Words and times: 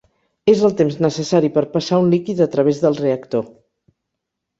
És 0.51 0.61
el 0.69 0.71
temps 0.77 0.95
necessari 1.05 1.51
per 1.57 1.63
passar 1.75 1.99
un 2.05 2.09
líquid 2.13 2.41
a 2.45 2.47
través 2.57 2.81
del 2.87 2.99
reactor. 3.01 3.45